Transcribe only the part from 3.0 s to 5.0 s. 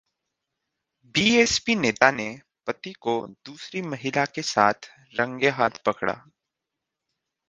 को दूसरी महिला के साथ